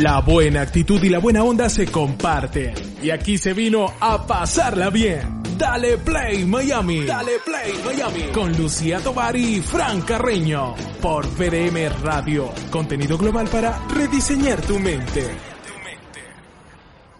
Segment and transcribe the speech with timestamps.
[0.00, 2.74] La buena actitud y la buena onda se comparten.
[3.02, 5.42] Y aquí se vino a pasarla bien.
[5.56, 7.06] Dale Play Miami.
[7.06, 8.30] Dale Play Miami.
[8.30, 10.74] Con Lucía Tovar y Fran Carreño.
[11.00, 12.52] Por VDM Radio.
[12.70, 15.30] Contenido global para rediseñar tu mente.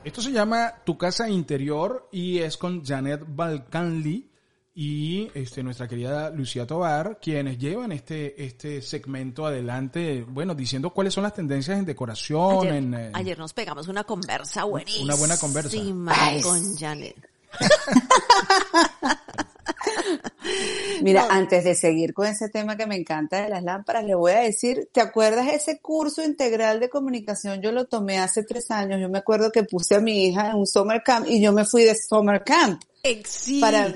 [0.04, 4.35] Esto se llama Tu Casa Interior y es con Janet Balcanli
[4.78, 11.14] y este, nuestra querida Lucía Tobar, quienes llevan este, este segmento adelante, bueno, diciendo cuáles
[11.14, 12.58] son las tendencias en decoración.
[12.58, 15.04] Ayer, en, eh, ayer nos pegamos una conversa buenísima.
[15.04, 15.78] Una buena conversa.
[16.42, 17.16] con Janet.
[21.00, 24.32] Mira, antes de seguir con ese tema que me encanta de las lámparas, le voy
[24.32, 27.62] a decir, ¿te acuerdas ese curso integral de comunicación?
[27.62, 29.00] Yo lo tomé hace tres años.
[29.00, 31.64] Yo me acuerdo que puse a mi hija en un summer camp y yo me
[31.64, 32.82] fui de summer camp.
[33.24, 33.60] Sí.
[33.60, 33.94] Para,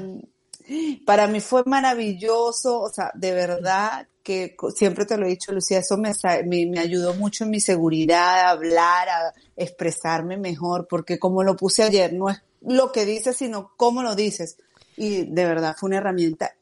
[1.05, 5.79] para mí fue maravilloso, o sea, de verdad que siempre te lo he dicho, Lucía,
[5.79, 6.13] eso me,
[6.47, 11.57] me, me ayudó mucho en mi seguridad, a hablar, a expresarme mejor, porque como lo
[11.57, 14.59] puse ayer, no es lo que dices, sino cómo lo dices.
[14.97, 16.55] Y de verdad fue una herramienta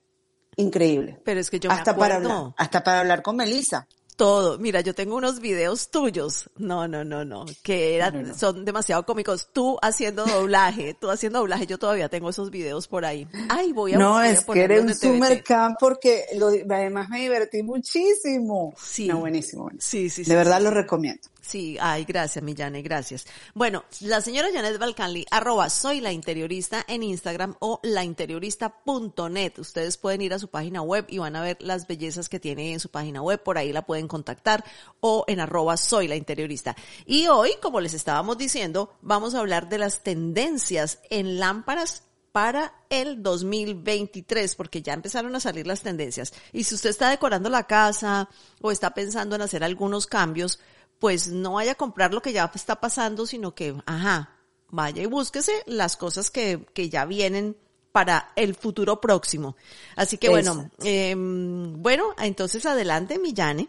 [0.57, 1.21] increíble.
[1.25, 2.37] Pero es que yo hasta me para acuerdo.
[2.37, 3.87] hablar, hasta para hablar con Melissa.
[4.19, 4.59] Todo.
[4.59, 6.51] Mira, yo tengo unos videos tuyos.
[6.57, 7.47] No, no, no, no.
[7.63, 8.35] Que eran, No, no, no.
[8.37, 9.49] son demasiado cómicos.
[9.53, 11.67] Tú haciendo doblaje, tú haciendo doblaje.
[11.69, 13.29] Yo todavía tengo esos videos por ahí.
[13.49, 15.01] Ay, voy a No, a es que era un de TVT.
[15.07, 18.75] summer camp porque lo, además me divertí muchísimo.
[18.77, 19.07] Sí.
[19.07, 19.63] No, buenísimo.
[19.65, 19.89] buenísimo.
[19.89, 20.31] Sí, sí, sí.
[20.31, 21.23] De verdad sí, lo recomiendo.
[21.49, 23.27] Sí, ay, gracias, Millane, gracias.
[23.55, 29.59] Bueno, la señora Janet Balcanli, arroba soy la interiorista en Instagram o lainteriorista.net.
[29.59, 32.75] Ustedes pueden ir a su página web y van a ver las bellezas que tiene
[32.75, 34.63] en su página web, por ahí la pueden contactar
[35.01, 36.77] o en arroba soy la interiorista.
[37.07, 42.75] Y hoy, como les estábamos diciendo, vamos a hablar de las tendencias en lámparas para
[42.91, 46.35] el 2023, porque ya empezaron a salir las tendencias.
[46.53, 48.29] Y si usted está decorando la casa
[48.61, 50.61] o está pensando en hacer algunos cambios,
[50.99, 54.37] pues no vaya a comprar lo que ya está pasando, sino que, ajá,
[54.71, 57.57] vaya y búsquese las cosas que, que ya vienen
[57.93, 59.57] para el futuro próximo.
[59.97, 63.69] Así que bueno, eh, bueno, entonces adelante, Millane.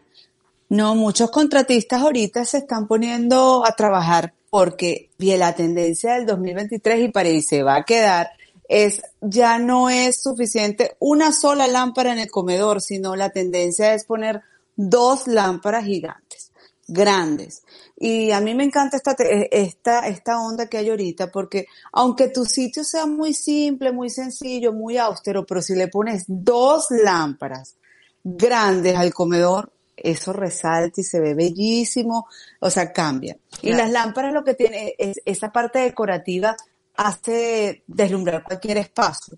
[0.70, 7.08] No, muchos contratistas ahorita se están poniendo a trabajar porque la tendencia del 2023 y
[7.10, 8.30] para y se va a quedar
[8.68, 14.06] es ya no es suficiente una sola lámpara en el comedor, sino la tendencia es
[14.06, 14.42] poner
[14.76, 16.29] dos lámparas gigantes,
[16.92, 17.64] grandes.
[17.98, 22.30] Y a mí me encanta esta, te- esta, esta onda que hay ahorita porque aunque
[22.30, 27.76] tu sitio sea muy simple, muy sencillo, muy austero, pero si le pones dos lámparas
[28.24, 32.28] grandes al comedor, eso resalta y se ve bellísimo,
[32.60, 33.38] o sea, cambia.
[33.62, 33.84] Y Claro.
[33.84, 36.56] las lámparas lo que tiene es esa parte decorativa
[36.96, 39.38] hace deslumbrar cualquier espacio.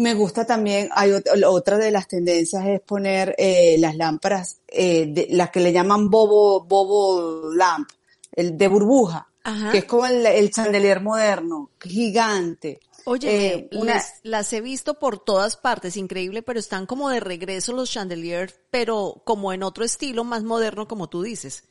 [0.00, 5.06] Me gusta también, hay ot- otra de las tendencias es poner eh, las lámparas, eh,
[5.06, 7.88] de, las que le llaman bobo, bobo lamp,
[8.32, 9.70] el de burbuja, Ajá.
[9.72, 12.80] que es como el, el chandelier moderno, gigante.
[13.04, 17.20] Oye, Eh, una- las, las he visto por todas partes, increíble, pero están como de
[17.20, 21.64] regreso los chandeliers, pero como en otro estilo más moderno, como tú dices.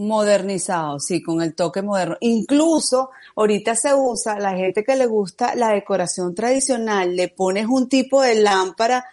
[0.00, 2.16] Modernizado, sí, con el toque moderno.
[2.20, 7.88] Incluso ahorita se usa, la gente que le gusta la decoración tradicional, le pones un
[7.88, 9.04] tipo de lámpara,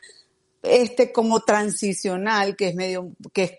[0.64, 3.52] este, como transicional, que es medio, que es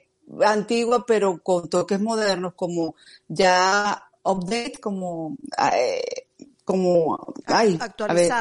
[0.47, 2.95] antigua, pero con toques modernos, como
[3.29, 5.37] ya update, como,
[5.75, 6.29] eh,
[6.65, 7.79] como, ay,
[8.09, 8.33] a ver,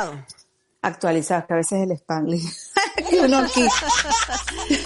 [0.81, 2.49] Actualizado, que a veces el Spanglish.
[3.09, 3.65] que uno aquí.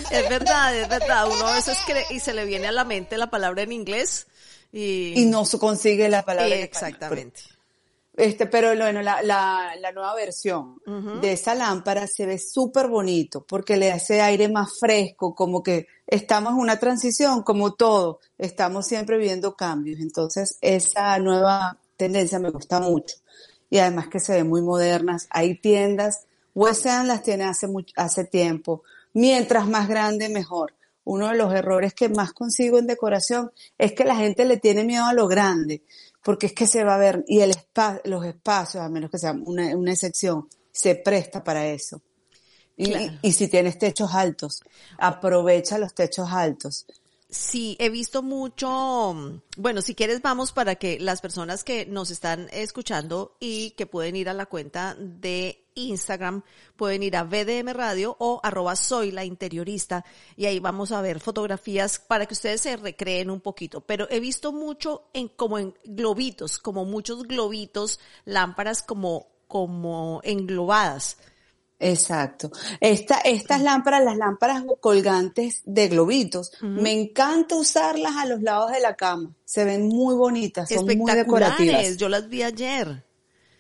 [0.10, 1.28] Es verdad, es verdad.
[1.28, 4.28] Uno a veces cree y se le viene a la mente la palabra en inglés
[4.72, 6.56] y, Y no se consigue la palabra.
[6.56, 6.90] en español.
[6.90, 7.42] exactamente.
[8.14, 10.78] Este, pero bueno, la, la, la nueva versión
[11.22, 15.88] de esa lámpara se ve súper bonito porque le hace aire más fresco, como que
[16.06, 20.02] estamos en una transición, como todo, estamos siempre viendo cambios.
[20.02, 23.16] Entonces, esa nueva tendencia me gusta mucho.
[23.72, 25.26] Y además que se ven muy modernas.
[25.32, 28.84] Hay tiendas, West End las tiene hace, mucho, hace tiempo.
[29.14, 30.76] Mientras más grande, mejor.
[31.04, 34.84] Uno de los errores que más consigo en decoración es que la gente le tiene
[34.84, 35.82] miedo a lo grande
[36.24, 39.18] porque es que se va a ver, y el espa los espacios, a menos que
[39.18, 42.02] sea una, una excepción, se presta para eso.
[42.78, 43.14] Y, Claro.
[43.22, 44.62] y, y si tienes techos altos,
[44.98, 46.86] aprovecha los techos altos.
[47.32, 52.48] Sí, he visto mucho, bueno, si quieres vamos para que las personas que nos están
[52.52, 56.44] escuchando y que pueden ir a la cuenta de Instagram,
[56.76, 60.04] pueden ir a VDM Radio o arroba soy la interiorista
[60.36, 63.82] y ahí vamos a ver fotografías para que ustedes se recreen un poquito.
[63.82, 71.18] Pero he visto mucho en como en globitos, como muchos globitos, lámparas como, como englobadas.
[71.82, 72.52] Exacto.
[72.80, 78.80] Esta, estas lámparas, las lámparas colgantes de globitos, me encanta usarlas a los lados de
[78.80, 79.34] la cama.
[79.44, 81.98] Se ven muy bonitas, son muy decorativas.
[81.98, 83.04] Yo las vi ayer.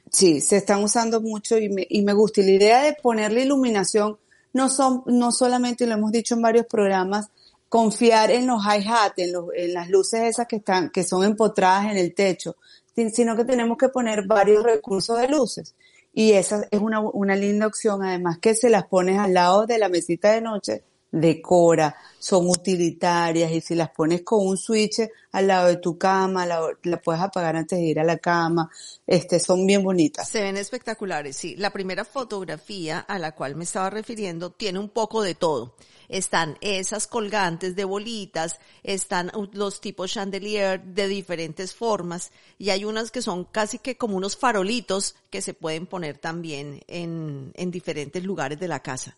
[0.10, 2.42] Sí, se están usando mucho y me, y me gusta.
[2.42, 4.18] Y la idea de ponerle iluminación
[4.54, 7.30] no son, no solamente, lo hemos dicho en varios programas,
[7.70, 11.98] confiar en los hi-hat, en, en las luces esas que están, que son empotradas en
[11.98, 12.56] el techo,
[12.94, 15.74] sino que tenemos que poner varios recursos de luces
[16.14, 19.78] y esa es una, una linda opción, además que se las pones al lado de
[19.78, 25.02] la mesita de noche, decora, son utilitarias y si las pones con un switch
[25.34, 26.62] al lado de tu cama, la,
[27.04, 28.70] puedes apagar antes de ir a la cama,
[29.06, 30.30] este, son bien bonitas.
[30.30, 31.56] Se ven espectaculares, sí.
[31.58, 35.76] La primera fotografía a la cual me estaba refiriendo tiene un poco de todo
[36.12, 43.12] están esas colgantes de bolitas, están los tipos chandelier de diferentes formas y hay unas
[43.12, 48.24] que son casi que como unos farolitos que se pueden poner también en, en diferentes
[48.24, 49.16] lugares de la casa.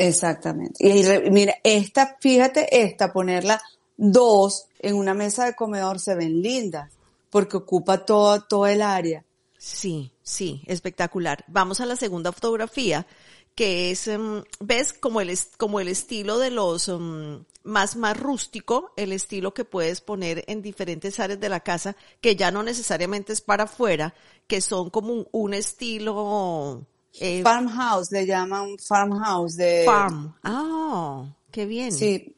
[0.00, 0.74] Exactamente.
[0.78, 3.60] Y mira, esta, fíjate, esta, ponerla
[3.96, 6.90] dos en una mesa de comedor se ven lindas
[7.28, 9.24] porque ocupa todo, todo el área.
[9.58, 11.44] Sí, sí, espectacular.
[11.48, 13.06] Vamos a la segunda fotografía
[13.54, 18.92] que es, em, ves, como el, como el estilo de los em, más, más rústico,
[18.96, 23.34] el estilo que puedes poner en diferentes áreas de la casa, que ya no necesariamente
[23.34, 24.14] es para afuera,
[24.46, 26.86] que son como un, estilo...
[27.18, 29.82] Eh, farmhouse, le llaman farmhouse de...
[29.84, 30.34] Farm.
[30.42, 31.92] Ah, qué bien.
[31.92, 32.34] Sí.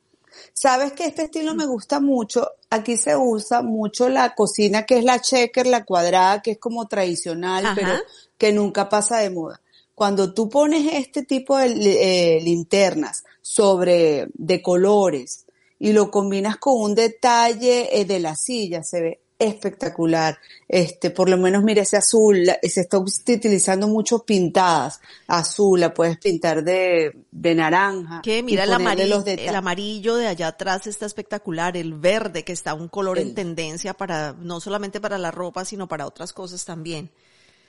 [0.55, 2.53] Sabes que este estilo me gusta mucho.
[2.71, 6.89] Aquí se usa mucho la cocina que es la checker, la cuadrada, que es como
[6.89, 7.93] tradicional, pero
[8.39, 9.61] que nunca pasa de moda
[9.95, 15.47] cuando tú pones este tipo de eh, linternas sobre de colores
[15.79, 20.39] y lo combinas con un detalle eh, de la silla, se ve espectacular.
[20.69, 25.01] Este, por lo menos mira ese azul, se está utilizando mucho pintadas.
[25.27, 28.23] Azul, la puedes pintar de, de naranja.
[28.23, 32.75] Que mira el amarillo, el amarillo de allá atrás está espectacular, el verde que está
[32.75, 37.11] un color en tendencia para, no solamente para la ropa, sino para otras cosas también.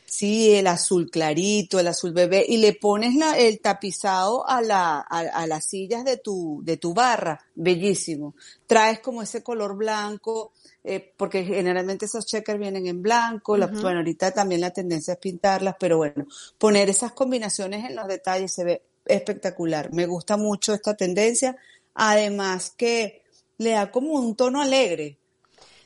[0.05, 4.99] Sí, el azul clarito, el azul bebé, y le pones la, el tapizado a, la,
[4.99, 8.35] a, las sillas de tu, de tu barra, bellísimo.
[8.67, 10.53] Traes como ese color blanco,
[10.83, 15.75] eh, porque generalmente esos checkers vienen en blanco, bueno, ahorita también la tendencia es pintarlas,
[15.79, 16.27] pero bueno,
[16.57, 19.91] poner esas combinaciones en los detalles se ve espectacular.
[19.93, 21.55] Me gusta mucho esta tendencia,
[21.93, 23.23] además que
[23.57, 25.17] le da como un tono alegre,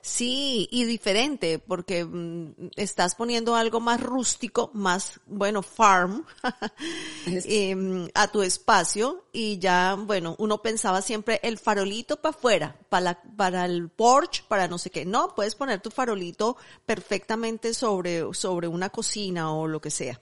[0.07, 6.25] Sí, y diferente, porque mm, estás poniendo algo más rústico, más, bueno, farm,
[7.25, 13.21] em, a tu espacio y ya, bueno, uno pensaba siempre el farolito para afuera, para,
[13.35, 15.03] para el porch, para no sé qué.
[15.03, 16.55] No, puedes poner tu farolito
[16.85, 20.21] perfectamente sobre, sobre una cocina o lo que sea.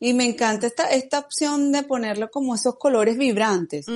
[0.00, 3.86] Y me encanta esta, esta opción de ponerlo como esos colores vibrantes.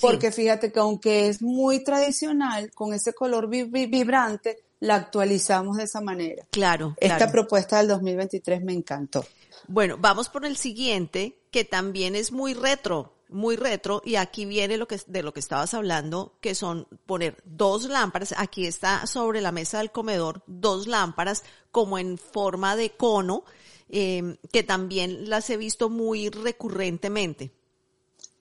[0.00, 6.00] Porque fíjate que aunque es muy tradicional, con ese color vibrante, la actualizamos de esa
[6.00, 6.44] manera.
[6.50, 6.94] Claro.
[6.98, 9.24] Esta propuesta del 2023 me encantó.
[9.66, 14.76] Bueno, vamos por el siguiente, que también es muy retro, muy retro, y aquí viene
[14.76, 19.40] lo que, de lo que estabas hablando, que son poner dos lámparas, aquí está sobre
[19.40, 23.44] la mesa del comedor, dos lámparas como en forma de cono,
[23.90, 27.52] eh, que también las he visto muy recurrentemente.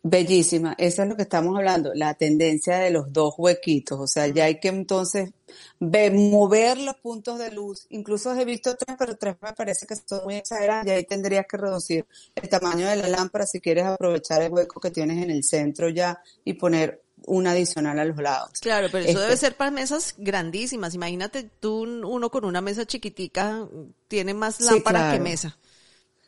[0.10, 4.28] Bellísima, eso es lo que estamos hablando, la tendencia de los dos huequitos, o sea,
[4.28, 5.32] ya hay que entonces
[5.80, 9.96] ver, mover los puntos de luz, incluso he visto tres, pero tres me parece que
[9.96, 10.86] son muy exageradas.
[10.86, 14.80] Y ahí tendrías que reducir el tamaño de la lámpara si quieres aprovechar el hueco
[14.80, 18.52] que tienes en el centro ya y poner una adicional a los lados.
[18.62, 19.48] Claro, pero eso debe este.
[19.48, 23.68] ser para mesas grandísimas, imagínate tú uno con una mesa chiquitica
[24.08, 25.58] tiene más lámpara que mesa.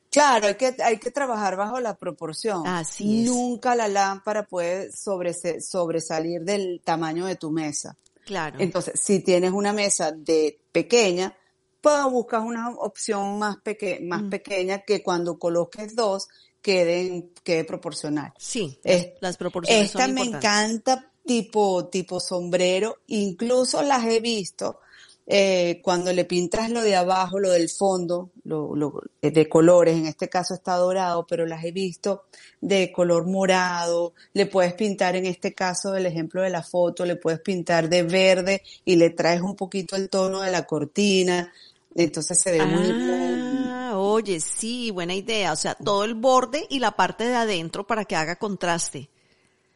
[0.10, 2.66] Claro, hay que, hay que trabajar bajo la proporción.
[2.66, 7.96] Así Nunca la lámpara puede sobresalir del tamaño de tu mesa.
[8.25, 8.58] Claro.
[8.60, 11.36] Entonces, si tienes una mesa de pequeña,
[11.82, 14.30] pues buscas una opción más, peque más mm.
[14.30, 16.28] pequeña que cuando coloques dos
[16.62, 18.34] quede, quede proporcional.
[18.38, 18.80] Sí,
[19.22, 24.80] las proporciones Esta me encanta tipo, tipo sombrero, incluso las he visto
[25.31, 30.07] eh, cuando le pintas lo de abajo, lo del fondo, lo, lo, de colores, en
[30.07, 32.24] este caso está dorado, pero las he visto
[32.62, 37.15] de color morado, le puedes pintar en este caso el ejemplo de la foto, le
[37.15, 41.53] puedes pintar de verde y le traes un poquito el tono de la cortina,
[41.95, 42.88] entonces se ve muy
[43.71, 45.53] Ah, oye, sí, buena idea.
[45.53, 49.09] O sea, todo el borde y la parte de adentro para que haga contraste.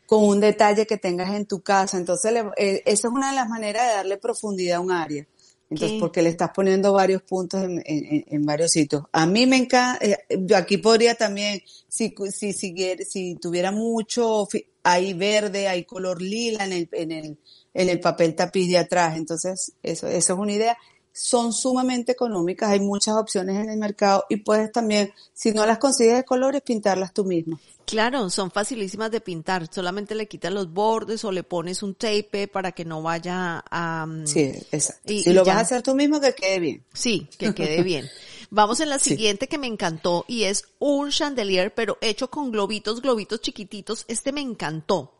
[0.05, 1.97] con un detalle que tengas en tu casa.
[1.97, 5.25] Entonces, le- eh, esa es una de las maneras de darle profundidad a un área.
[5.73, 5.99] Entonces, ¿Qué?
[5.99, 9.03] porque le estás poniendo varios puntos en, en- en- varios sitios.
[9.11, 14.47] A mí me encanta, eh, yo aquí podría también, si, si, si tuviera mucho,
[14.83, 17.37] hay verde, hay color lila en el, en el,
[17.73, 19.17] en el papel tapiz de atrás.
[19.17, 20.77] Entonces, eso, eso es una idea.
[21.15, 25.77] Son sumamente económicas, hay muchas opciones en el mercado y puedes también, si no las
[25.77, 27.59] consigues de colores, pintarlas tú mismo.
[27.85, 29.67] Claro, son facilísimas de pintar.
[29.71, 34.05] Solamente le quitas los bordes o le pones un tape para que no vaya a...
[34.07, 35.11] mm, Sí, exacto.
[35.13, 35.53] Y- si y lo ya.
[35.53, 36.83] vas a hacer tú mismo, que quede bien.
[36.93, 38.07] Sí, que quede bien.
[38.49, 39.11] Vamos en la Sí.
[39.11, 44.05] siguiente que me encantó y es un chandelier, pero hecho con globitos, globitos chiquititos.
[44.07, 45.12] Este me encantó.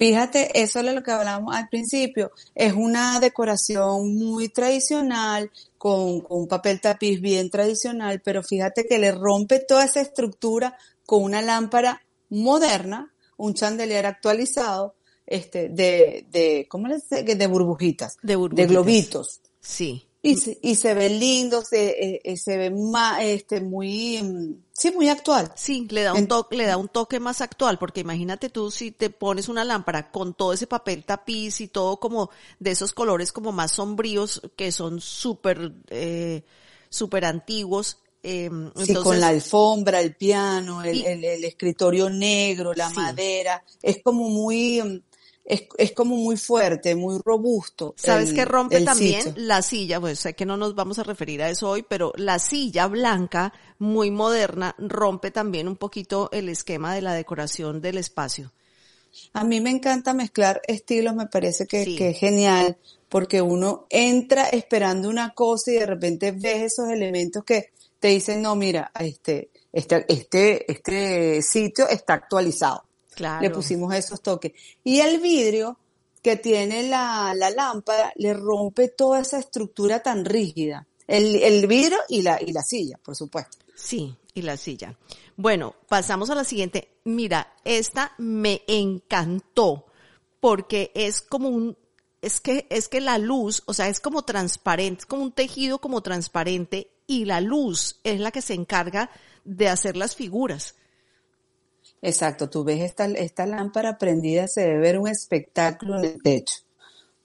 [0.00, 2.32] Fíjate, eso es lo que hablábamos al principio.
[2.54, 8.98] Es una decoración muy tradicional, con, con un papel tapiz bien tradicional, pero fíjate que
[8.98, 14.94] le rompe toda esa estructura con una lámpara moderna, un chandelier actualizado,
[15.26, 17.22] este, de, de, ¿cómo les dice?
[17.22, 18.70] De burbujitas, De burbujitas.
[18.70, 19.40] globitos.
[19.60, 20.06] Sí.
[20.22, 24.54] Y se, y se ve lindo, se, eh, eh, se ve más, este, muy, mm,
[24.80, 25.52] sí, muy actual.
[25.56, 28.90] Sí, le da un toque, le da un toque más actual, porque imagínate tú si
[28.92, 33.30] te pones una lámpara con todo ese papel tapiz y todo como de esos colores
[33.30, 36.44] como más sombríos que son súper, eh,
[36.88, 37.98] súper antiguos.
[38.22, 42.96] eh, Sí, con la alfombra, el piano, el, Y- el- el escritorio negro, la Sí.
[42.96, 45.00] madera, es como muy, mm,
[45.50, 47.94] es, es como muy fuerte, muy robusto.
[47.96, 49.22] ¿Sabes qué rompe también?
[49.22, 49.42] sitio.
[49.42, 52.38] La silla, pues sé que no nos vamos a referir a eso hoy, pero la
[52.38, 58.52] silla blanca, muy moderna, rompe también un poquito el esquema de la decoración del espacio.
[59.32, 61.96] A mí me encanta mezclar estilos, me parece que, Sí.
[61.96, 62.76] que es genial,
[63.08, 68.40] porque uno entra esperando una cosa y de repente ves esos elementos que te dicen,
[68.40, 72.84] no, mira, este, este, este, este sitio está actualizado.
[73.20, 73.42] Claro.
[73.42, 74.52] le pusimos esos toques.
[74.82, 75.78] Y el vidrio
[76.22, 80.86] que tiene la, la lámpara le rompe toda esa estructura tan rígida.
[81.06, 83.58] El, el vidrio y la, y la silla, por supuesto.
[83.74, 84.98] Sí, y la silla.
[85.36, 86.88] Bueno, pasamos a la siguiente.
[87.04, 89.84] Mira, esta me encantó
[90.40, 91.76] porque es como un,
[92.22, 95.78] es que, es que la luz, o sea, es como transparente, es como un tejido
[95.78, 99.10] como transparente y la luz es la que se encarga
[99.44, 100.76] de hacer las figuras.
[102.02, 106.60] Exacto, tú ves esta, esta lámpara prendida, se debe ver un espectáculo en el techo.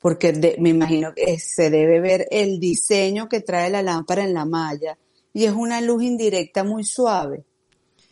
[0.01, 4.45] Porque me imagino que se debe ver el diseño que trae la lámpara en la
[4.45, 4.97] malla.
[5.33, 7.45] Y es una luz indirecta muy suave.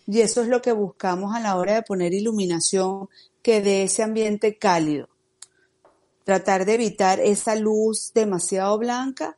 [0.07, 3.09] Y eso es lo que buscamos a la hora de poner iluminación,
[3.41, 5.07] que dé ese ambiente cálido.
[6.23, 9.37] Tratar de evitar esa luz demasiado blanca,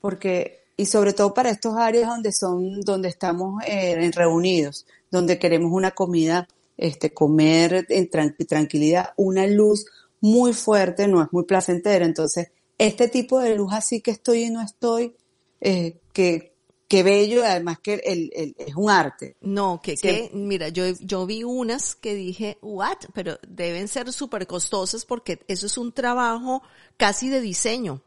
[0.00, 5.72] porque, y sobre todo para estos áreas donde son, donde estamos eh, reunidos, donde queremos
[5.72, 9.86] una comida, este, comer en tran- tranquilidad, una luz
[10.20, 12.04] muy fuerte no es muy placentera.
[12.04, 15.14] Entonces, este tipo de luz así que estoy y no estoy,
[15.60, 16.54] eh, que,
[16.88, 19.36] que bello, además que el, el- es un arte.
[19.40, 20.02] No, que, Sí.
[20.02, 22.98] que, mira, yo, yo vi unas que dije, what?
[23.14, 26.62] Pero deben ser súper costosas porque eso es un trabajo
[26.96, 28.02] casi de diseño.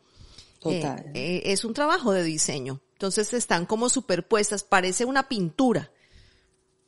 [0.60, 1.00] Total.
[1.14, 2.82] Eh, eh, es un trabajo de diseño.
[2.94, 5.92] Entonces están como superpuestas, parece una pintura.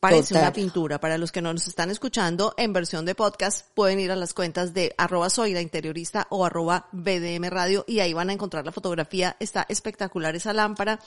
[0.01, 0.45] Parece Total.
[0.45, 0.99] una pintura.
[0.99, 4.33] Para los que no nos están escuchando en versión de podcast, pueden ir a las
[4.33, 8.65] cuentas de arroba soy la interiorista o arroba BDM radio y ahí van a encontrar
[8.65, 9.37] la fotografía.
[9.39, 10.99] Está espectacular esa lámpara.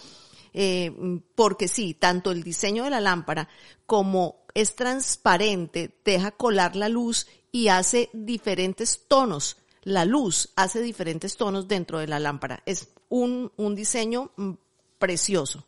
[0.52, 0.92] Eh,
[1.34, 3.48] porque sí, tanto el diseño de la lámpara
[3.84, 9.56] como es transparente, deja colar la luz y hace diferentes tonos.
[9.82, 12.62] La luz hace diferentes tonos dentro de la lámpara.
[12.64, 14.52] Es un, un diseño mm,
[15.00, 15.66] precioso.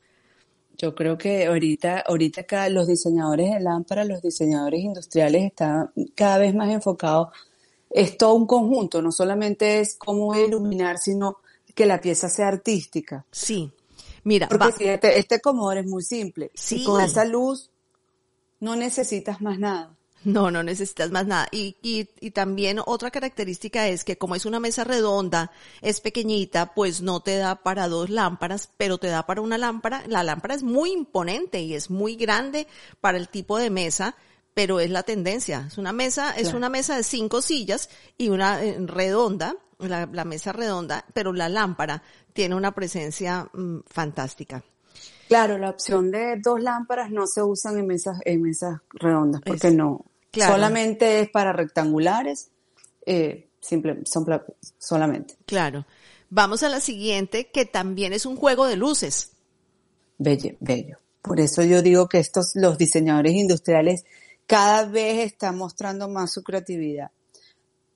[0.77, 6.39] Yo creo que ahorita, ahorita cada, los diseñadores de lámparas, los diseñadores industriales están cada
[6.39, 7.29] vez más enfocados.
[7.91, 11.39] Es todo un conjunto, no solamente es cómo iluminar, sino
[11.75, 13.25] que la pieza sea artística.
[13.31, 13.71] Sí.
[14.25, 16.51] Mira, Porque fíjate, este comodor es muy simple.
[16.55, 16.83] Sí.
[16.83, 17.71] Y con esa luz
[18.61, 19.97] no necesitas más nada.
[20.27, 21.47] No, no necesitas más nada.
[21.53, 25.53] Y, y, y también otra característica es que como es una mesa redonda,
[25.83, 30.03] es pequeñita, pues no te da para dos lámparas, pero te da para una lámpara.
[30.09, 32.67] La lámpara es muy imponente y es muy grande
[33.01, 34.17] para el tipo de mesa,
[34.53, 35.67] pero es la tendencia.
[35.69, 40.25] Es una mesa, es una mesa de cinco sillas y una eh, redonda la, la
[40.25, 42.03] mesa redonda, pero la lámpara
[42.33, 44.65] tiene una presencia mm, fantástica.
[45.29, 49.69] Claro, la opción de dos lámparas no se usan en mesas, en mesas redondas, porque
[49.69, 50.05] Es- no.
[50.37, 50.53] Claro.
[50.55, 52.51] Solamente es para rectangulares,
[53.05, 54.27] eh, simple, son
[54.79, 55.37] solamente.
[55.47, 55.87] Claro.
[56.31, 59.31] Vamos a la siguiente, que también es un juego de luces.
[60.19, 60.99] Bello, bello.
[61.23, 64.05] Por eso yo digo que estos, los diseñadores industriales
[64.47, 67.11] cada vez están mostrando más su creatividad.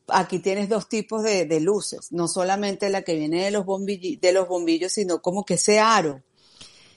[0.09, 4.18] Aquí tienes dos tipos de, de luces, no solamente la que viene de los, bombilli-
[4.18, 6.23] de los bombillos, sino como que ese aro.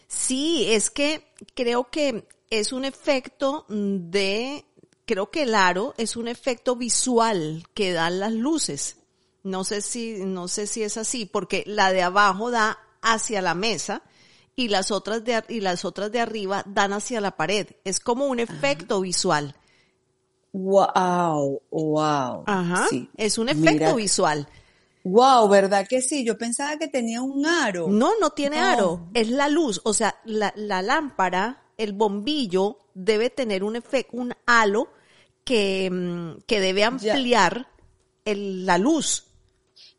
[0.08, 1.24] Sí, es que
[1.54, 4.66] creo que es un efecto de,
[5.06, 8.98] creo que el aro es un efecto visual que dan las luces.
[9.44, 13.54] No sé si, no sé si es así, porque la de abajo da hacia la
[13.54, 14.02] mesa
[14.56, 17.68] y las otras de, y las otras de arriba dan hacia la pared.
[17.84, 19.56] Es como un efecto visual.
[20.54, 22.44] Wow, wow.
[22.46, 22.88] Ajá.
[22.90, 23.10] Sí.
[23.18, 24.48] Es un efecto Mira, visual.
[25.04, 26.24] Wow, ¿verdad que sí?
[26.24, 27.88] Yo pensaba que tenía un aro.
[27.90, 33.30] No, no tiene aro, es la luz, o sea, la, la lámpara, el bombillo debe
[33.30, 34.90] tener un efecto, un halo
[35.44, 37.68] que, mm, que debe ampliar
[38.26, 39.26] el- la luz.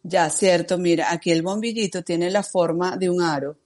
[0.02, 3.56] Ya, cierto, mira, aquí el bombillito tiene la forma de un aro.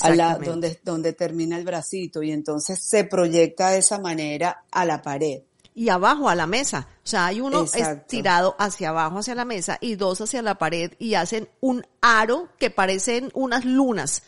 [0.00, 4.86] A la, donde, donde termina el bracito y entonces se proyecta de esa manera a
[4.86, 5.42] la pared.
[5.74, 8.00] Y abajo a la mesa, o sea, hay uno Exacto.
[8.00, 12.48] estirado hacia abajo, hacia la mesa, y dos hacia la pared, y hacen un aro
[12.58, 14.22] que parecen unas lunas.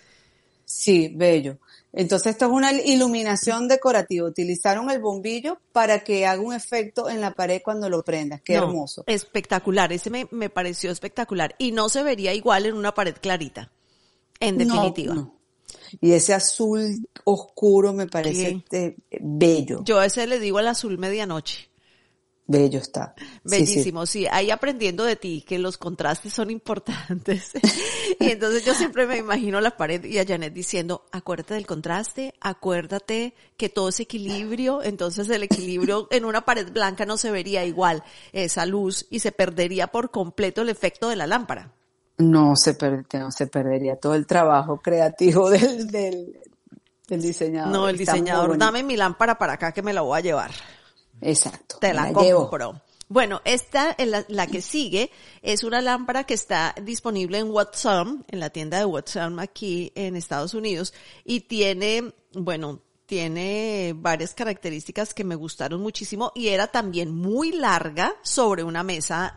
[0.66, 1.56] Sí, bello.
[1.98, 4.24] Entonces esto es una iluminación decorativa.
[4.28, 8.40] Utilizaron el bombillo para que haga un efecto en la pared cuando lo prendas.
[8.40, 9.02] Qué No, hermoso.
[9.08, 11.56] Espectacular, ese me, me pareció espectacular.
[11.58, 13.72] Y no se vería igual en una pared clarita,
[14.38, 15.12] en definitiva.
[15.12, 15.34] no.
[16.00, 19.82] Y ese azul oscuro me parece eh, bello.
[19.82, 21.68] Yo a ese le digo el azul medianoche.
[22.50, 23.14] Bello está.
[23.18, 23.50] Sí, sí.
[23.74, 27.52] Bellísimo, sí, Ahí aprendiendo de ti que los contrastes son importantes.
[28.18, 32.32] y entonces yo siempre me imagino la pared y a Janet diciendo, acuérdate del contraste,
[32.40, 34.82] acuérdate que todo es equilibrio.
[34.82, 38.02] Entonces el equilibrio en una pared blanca no se vería igual
[38.32, 41.74] esa luz y se perdería por completo el efecto de la lámpara.
[42.16, 46.40] No se, per- no se perdería todo el trabajo creativo del, del,
[47.06, 47.72] del diseñador.
[47.72, 50.50] No, el Está diseñador, dame mi lámpara para acá que me la voy a llevar.
[51.20, 51.78] Exacto.
[51.80, 52.48] Te la llevo.
[52.50, 52.80] compro.
[53.10, 58.38] Bueno, esta, la, la que sigue, es una lámpara que está disponible en Watson, en
[58.40, 60.92] la tienda de Watson aquí en Estados Unidos,
[61.24, 68.14] y tiene, bueno, tiene varias características que me gustaron muchísimo y era también muy larga
[68.22, 69.34] sobre una mesa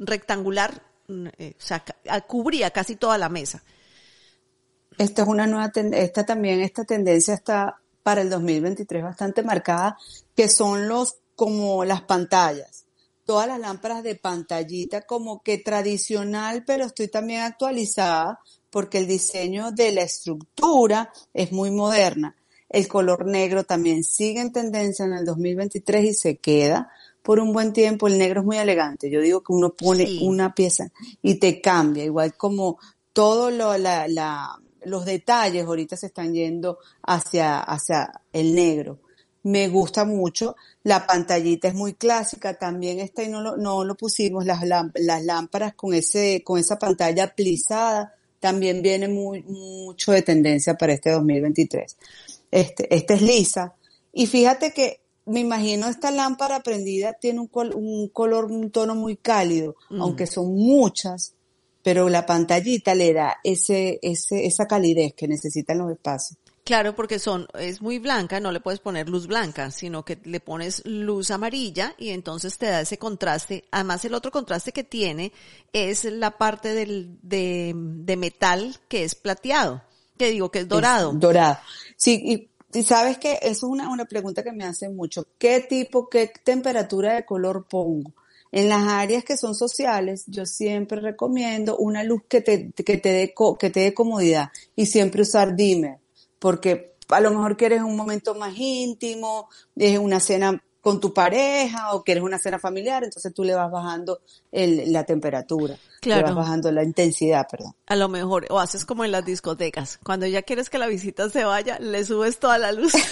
[0.00, 3.62] rectangular, mm, eh, o sea, ca- cubría casi toda la mesa.
[4.98, 9.96] Esta es una nueva esta también, esta tendencia está para el 2023 bastante marcada,
[10.40, 12.86] que son los, como las pantallas.
[13.26, 19.70] Todas las lámparas de pantallita como que tradicional, pero estoy también actualizada porque el diseño
[19.70, 22.36] de la estructura es muy moderna.
[22.70, 27.52] El color negro también sigue en tendencia en el 2023 y se queda por un
[27.52, 28.06] buen tiempo.
[28.08, 29.10] El negro es muy elegante.
[29.10, 30.20] Yo digo que uno pone Sí.
[30.22, 32.78] una pieza y te cambia, igual como
[33.12, 39.00] todo lo, la, la, los detalles ahorita se están yendo hacia, hacia el negro.
[39.42, 40.54] Me gusta mucho.
[40.82, 42.54] La pantallita es muy clásica.
[42.58, 44.44] También está y no lo, no lo pusimos.
[44.44, 50.74] Las, las lámparas con ese, con esa pantalla plisada también viene muy, mucho de tendencia
[50.74, 51.96] para este 2023.
[52.50, 53.74] Este, esta es lisa.
[54.12, 58.94] Y fíjate que me imagino esta lámpara prendida tiene un, col- un color, un tono
[58.94, 61.34] muy cálido, aunque son muchas,
[61.82, 66.38] pero la pantallita le da ese, ese, esa calidez que necesitan los espacios.
[66.70, 70.38] Claro, porque son, es muy blanca, no le puedes poner luz blanca, sino que le
[70.38, 73.64] pones luz amarilla y entonces te da ese contraste.
[73.72, 75.32] Además, el otro contraste que tiene
[75.72, 79.82] es la parte del, de, de metal que es plateado,
[80.16, 81.10] que digo que es dorado.
[81.10, 81.58] Es dorado.
[81.96, 85.26] Sí, y, y sabes que eso es una, una pregunta que me hacen mucho.
[85.38, 88.12] ¿Qué tipo, qué temperatura de color pongo?
[88.52, 93.08] En las áreas que son sociales, yo siempre recomiendo una luz que te, que te
[93.08, 95.98] dé, que te dé comodidad y siempre usar dimmer,
[96.40, 101.92] porque a lo mejor quieres un momento más íntimo, es una cena con tu pareja
[101.92, 106.20] o quieres una cena familiar, entonces tú le vas bajando el, la temperatura, Claro.
[106.22, 107.74] le vas bajando la intensidad, perdón.
[107.86, 111.28] A lo mejor, o haces como en las discotecas, cuando ya quieres que la visita
[111.28, 112.94] se vaya, le subes toda la luz.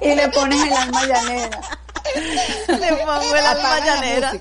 [0.00, 1.60] Y le pones el alma llanera.
[2.68, 4.32] Le pongo el alma llanera.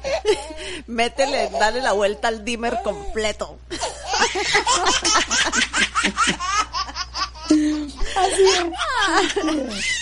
[0.88, 3.58] Métele, dale la vuelta al dimmer completo.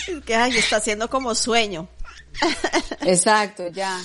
[0.08, 1.88] Es que ay, está haciendo como sueño.
[3.00, 4.00] Exacto, ya.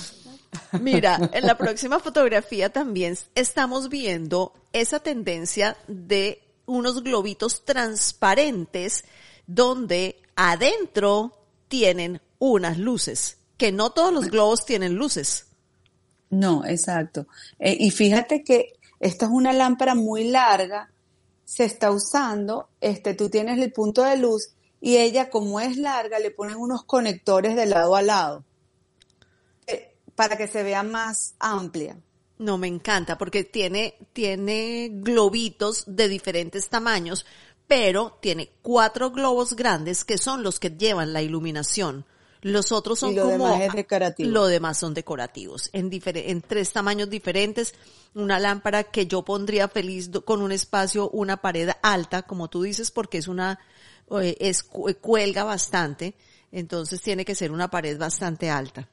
[0.80, 9.04] Mira, en la próxima fotografía también estamos viendo esa tendencia de unos globitos transparentes
[9.46, 15.46] donde adentro tienen unas luces, que no todos los globos tienen luces.
[16.30, 17.26] No, exacto.
[17.58, 20.90] Eh, y fíjate que esta es una lámpara muy larga,
[21.44, 26.18] se está usando, este, tú tienes el punto de luz y ella como es larga
[26.18, 28.44] le ponen unos conectores de lado a lado
[29.66, 31.98] eh, para que se vea más amplia.
[32.38, 37.26] No, me encanta porque tiene, tiene globitos de diferentes tamaños,
[37.66, 42.06] pero tiene cuatro globos grandes que son los que llevan la iluminación.
[42.44, 44.30] Los otros son y lo como demás es decorativo.
[44.30, 47.74] lo demás son decorativos en, en tres tamaños diferentes.
[48.14, 52.90] Una lámpara que yo pondría feliz con un espacio, una pared alta, como tú dices,
[52.92, 53.58] porque es una
[54.20, 56.14] eh, es cu- cuelga bastante,
[56.52, 58.88] entonces tiene que ser una pared bastante alta.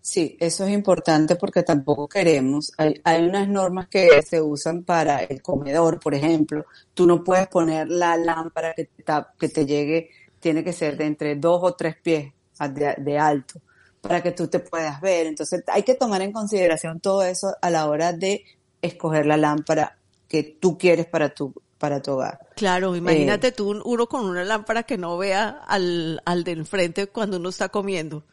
[0.00, 5.18] Sí, eso es importante porque tampoco queremos, hay, hay unas normas que se usan para
[5.24, 9.04] el comedor, por ejemplo, tú no puedes poner la lámpara que te,
[9.38, 13.60] que te llegue, tiene que ser de entre dos o tres pies de, de alto
[14.00, 15.26] para que tú te puedas ver.
[15.26, 18.44] Entonces hay que tomar en consideración todo eso a la hora de
[18.82, 22.38] escoger la lámpara que tú quieres para tu, para tu hogar.
[22.56, 27.06] Claro, imagínate tú un- uno con una lámpara que no vea al, al del frente
[27.08, 28.24] cuando uno está comiendo.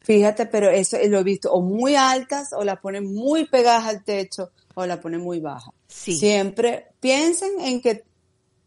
[0.00, 4.04] Fíjate, pero eso lo he visto o muy altas o la ponen muy pegadas al
[4.04, 5.70] techo o la ponen muy baja.
[5.88, 6.16] Sí.
[6.16, 8.04] Siempre piensen en que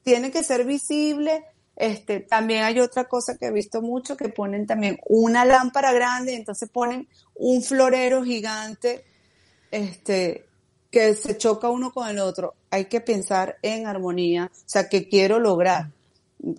[0.03, 1.45] tiene que ser visible.
[1.79, 6.35] Este, también hay otra cosa que he visto mucho que ponen también una lámpara grande
[6.35, 9.05] entonces ponen un florero gigante,
[9.71, 10.45] este,
[10.91, 12.55] que se choca uno con el otro.
[12.69, 15.91] Hay que pensar en armonía, o sea, que quiero lograr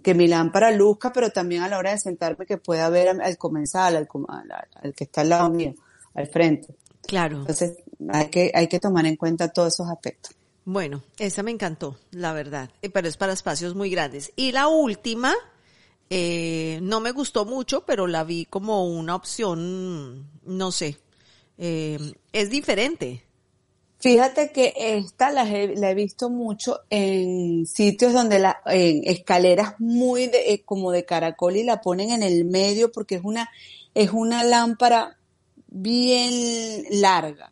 [0.02, 3.20] que mi lámpara luzca, pero también a la hora de sentarme que pueda ver al,
[3.20, 5.74] al comensal, al, al- al que está al lado mío,
[6.14, 6.74] al frente.
[7.06, 7.40] Claro.
[7.40, 7.76] Entonces,
[8.08, 10.34] hay que, hay que tomar en cuenta todos esos aspectos.
[10.72, 14.32] Bueno, esa me encantó, la verdad, eh, pero es para espacios muy grandes.
[14.36, 15.34] Y la última,
[16.08, 20.96] eh, no me gustó mucho, pero la vi como una opción, no sé,
[21.58, 21.98] eh,
[22.32, 23.24] es diferente.
[23.98, 29.74] Fíjate que esta la he, la he visto mucho en sitios donde la, en escaleras
[29.80, 33.50] muy de, eh, como de caracol y la ponen en el medio porque es una,
[33.92, 35.18] es una lámpara
[35.66, 37.50] bien larga.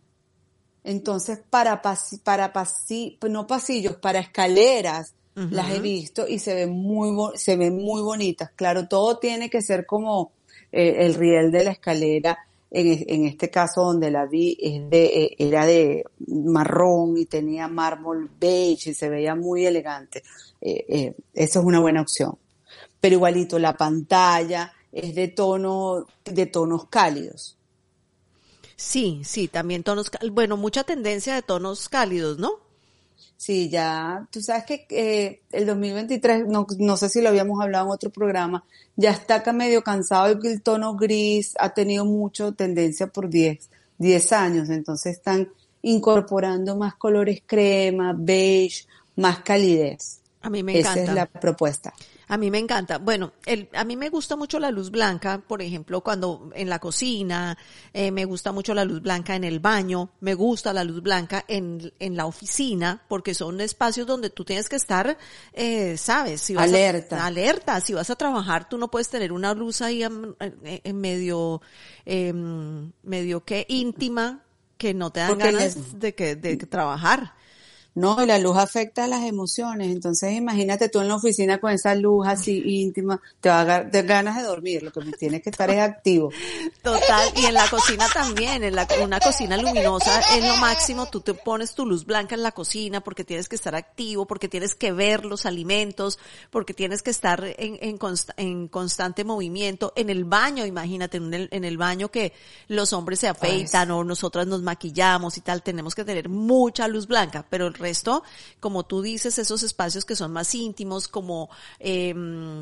[0.88, 6.70] Entonces, para pasi- para pasi- no pasillos, para escaleras, las he visto y se ven
[6.70, 8.50] muy, se ven muy bonitas.
[8.56, 10.32] Claro, todo tiene que ser como
[10.72, 12.38] eh, el riel de la escalera.
[12.70, 17.68] En, en este caso donde la vi es de, eh, era de marrón y tenía
[17.68, 20.22] mármol beige y se veía muy elegante.
[20.60, 22.36] Eh, eh, eso es una buena opción.
[23.00, 27.57] Pero igualito, la pantalla es de tono, de tonos cálidos.
[28.78, 32.60] Sí, sí, también tonos, bueno, mucha tendencia de tonos cálidos, ¿no?
[33.36, 37.86] Sí, ya, tú sabes que eh, el 2023, no, no sé si lo habíamos hablado
[37.86, 38.62] en otro programa,
[38.94, 44.32] ya está acá medio cansado el tono gris ha tenido mucho tendencia por 10, 10
[44.32, 45.48] años, entonces están
[45.82, 48.86] incorporando más colores crema, beige,
[49.16, 50.20] más calidez.
[50.40, 51.10] A mí me Esa encanta.
[51.10, 51.92] es la propuesta.
[52.28, 52.98] A mí me encanta.
[52.98, 56.78] Bueno, el, a mí me gusta mucho la luz blanca, por ejemplo, cuando en la
[56.78, 57.56] cocina,
[57.92, 61.44] eh, me gusta mucho la luz blanca en el baño, me gusta la luz blanca
[61.48, 65.16] en, en la oficina, porque son espacios donde tú tienes que estar,
[65.54, 67.24] eh, sabes, si vas a- Alerta.
[67.26, 71.62] alerta, si vas a trabajar, tú no puedes tener una luz ahí en, en- medio,
[72.04, 74.42] em, medio que íntima,
[74.76, 77.34] que no te dan Porque ganas les- de que, de trabajar.
[77.94, 81.72] No, y la luz afecta a las emociones, entonces imagínate tú en la oficina con
[81.72, 85.50] esa luz así íntima, te va a dar ganas de dormir, lo que tienes que
[85.50, 86.30] estar es activo.
[86.80, 91.22] Total, y en la cocina también, en la, una cocina luminosa es lo máximo, tú
[91.22, 94.76] te pones tu luz blanca en la cocina porque tienes que estar activo, porque tienes
[94.76, 96.20] que ver los alimentos,
[96.50, 97.98] porque tienes que estar en, en,
[98.36, 102.32] en constante movimiento, en el baño, imagínate, en el, en el baño que
[102.68, 107.08] los hombres se afeitan o nosotras nos maquillamos y tal, tenemos que tener mucha luz
[107.08, 108.22] blanca, pero el resto,
[108.60, 111.48] como tú dices, esos espacios que son más íntimos, como,
[111.78, 112.14] eh,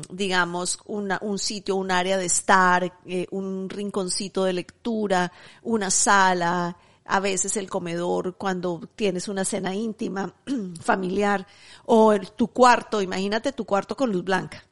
[0.09, 5.31] digamos, una, un sitio, un área de estar, eh, un rinconcito de lectura,
[5.63, 10.33] una sala, a veces el comedor cuando tienes una cena íntima,
[10.81, 11.45] familiar,
[11.85, 14.63] o tu cuarto, imagínate tu cuarto con luz blanca.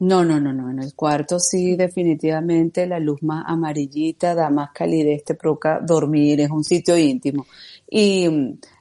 [0.00, 0.70] No, no, no, no.
[0.70, 6.40] En el cuarto sí, definitivamente la luz más amarillita da más calidez, te provoca dormir,
[6.40, 7.46] es un sitio íntimo.
[7.90, 8.26] Y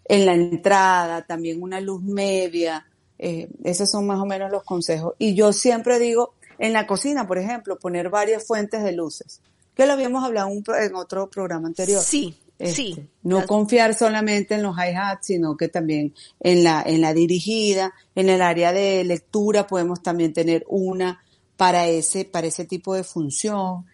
[0.10, 2.86] en la entrada también una luz media,
[3.18, 5.14] eh, esos son más o menos los consejos.
[5.20, 9.40] Y yo siempre digo, en la cocina, por ejemplo, poner varias fuentes de luces,
[9.74, 12.02] que lo habíamos hablado en otro programa anterior.
[12.02, 13.08] Sí, Este, sí.
[13.24, 17.94] No Las- confiar solamente en los hi-hats, sino que también en la, en la dirigida,
[18.16, 21.24] en el área de lectura podemos también tener una
[21.56, 23.86] para ese, para ese tipo de función.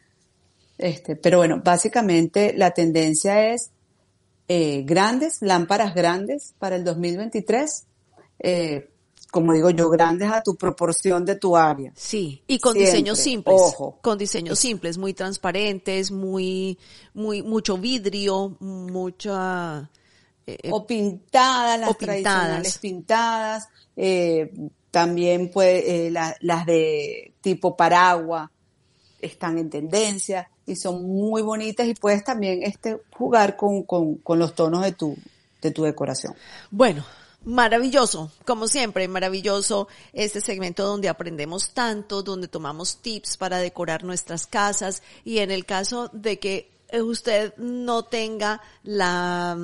[0.77, 3.69] Este, pero bueno, básicamente la tendencia es
[4.47, 7.85] eh, grandes, lámparas grandes para el 2023.
[8.39, 8.89] Eh,
[9.31, 11.91] como digo yo, grandes a tu proporción de tu área.
[11.95, 13.57] Sí, y con Siempre, diseños simples.
[13.59, 13.99] ojo.
[14.01, 16.77] Con diseños simples, muy transparentes, muy,
[17.13, 19.89] muy, mucho vidrio, mucha,
[20.47, 22.23] eh, eh, o pintadas, las o pintadas.
[22.23, 24.53] tradicionales pintadas, eh,
[24.91, 28.49] también puede, eh, la- las de tipo paraguas
[29.25, 34.39] están en tendencia y son muy bonitas y puedes también este, jugar con, con, con
[34.39, 35.15] los tonos de tu,
[35.61, 36.33] de tu decoración.
[36.71, 37.05] Bueno,
[37.43, 44.47] maravilloso, como siempre, maravilloso este segmento donde aprendemos tanto, donde tomamos tips para decorar nuestras
[44.47, 49.57] casas y en el caso de que usted no tenga la,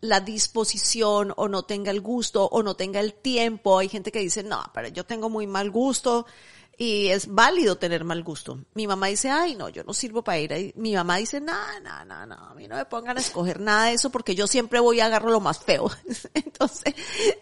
[0.00, 4.20] la disposición o no tenga el gusto o no tenga el tiempo, hay gente que
[4.20, 6.26] dice, no, pero yo tengo muy mal gusto,
[6.80, 8.60] y es válido tener mal gusto.
[8.74, 10.72] Mi mamá dice, ay, no, yo no sirvo para ir ahí.
[10.76, 13.86] Mi mamá dice, no, no, no, no, a mí no me pongan a escoger nada
[13.86, 15.90] de eso porque yo siempre voy y agarro lo más feo.
[16.34, 16.94] Entonces,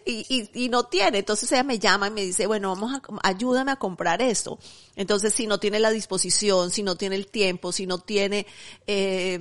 [0.05, 1.19] y, y, y no tiene.
[1.19, 4.57] Entonces ella me llama y me dice, bueno, vamos a, ayúdame a comprar esto.
[4.95, 8.47] Entonces, si no tiene la disposición, si no tiene el tiempo, si no tiene,
[8.87, 9.39] eh,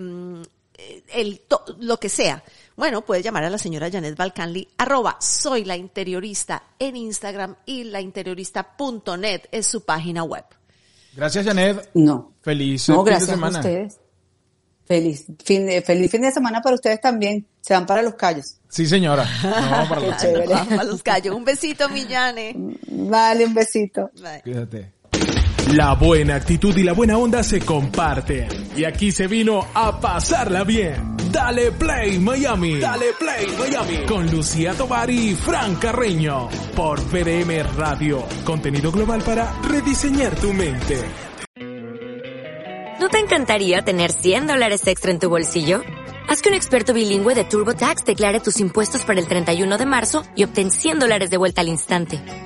[1.12, 2.42] el, to- lo que sea.
[2.76, 7.84] Bueno, puedes llamar a la señora Janet Balcanli, arroba soy la interiorista en Instagram y
[7.84, 10.44] lainteriorista.net es su página web.
[11.14, 11.90] Gracias, Janet.
[11.94, 12.34] No.
[12.42, 13.58] Feliz No, fin de gracias a semana.
[13.60, 13.98] ustedes.
[14.86, 17.44] Feliz fin, de, feliz fin de semana para ustedes también.
[17.60, 18.58] Se van para los callos.
[18.68, 19.26] Sí, señora.
[19.42, 20.46] No, para Qué la- chévere.
[20.46, 21.34] Vamos a los callos.
[21.34, 22.54] Un besito, mi Jane.
[22.88, 24.10] Vale, un besito.
[24.20, 24.42] Bye.
[24.42, 24.92] Cuídate.
[25.74, 28.46] La buena actitud y la buena onda se comparten.
[28.76, 31.16] Y aquí se vino a pasarla bien.
[31.33, 32.79] Dale Play Miami.
[32.79, 34.07] Dale Play Miami.
[34.07, 36.48] Con Lucía Tovar y Fran Carreño.
[36.76, 38.24] Por VDM Radio.
[38.44, 41.00] Contenido global para rediseñar tu mente.
[43.00, 45.83] ¿No te encantaría tener 100 dólares extra en tu bolsillo?
[46.29, 50.22] Haz que un experto bilingüe de TurboTax declare tus impuestos para el 31 de marzo
[50.37, 52.45] y obtén 100 dólares de vuelta al instante.